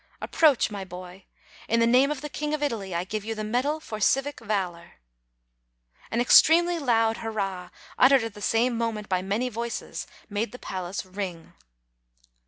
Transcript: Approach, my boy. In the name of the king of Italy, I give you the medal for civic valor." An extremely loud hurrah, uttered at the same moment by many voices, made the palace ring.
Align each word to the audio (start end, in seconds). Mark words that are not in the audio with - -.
Approach, 0.19 0.71
my 0.71 0.83
boy. 0.83 1.25
In 1.67 1.79
the 1.79 1.85
name 1.85 2.09
of 2.09 2.21
the 2.21 2.27
king 2.29 2.55
of 2.55 2.63
Italy, 2.63 2.95
I 2.95 3.03
give 3.03 3.23
you 3.23 3.35
the 3.35 3.43
medal 3.43 3.79
for 3.79 3.99
civic 3.99 4.39
valor." 4.39 4.93
An 6.09 6.19
extremely 6.19 6.79
loud 6.79 7.17
hurrah, 7.17 7.69
uttered 7.99 8.23
at 8.23 8.33
the 8.33 8.41
same 8.41 8.75
moment 8.75 9.07
by 9.07 9.21
many 9.21 9.47
voices, 9.47 10.07
made 10.27 10.51
the 10.53 10.57
palace 10.57 11.05
ring. 11.05 11.53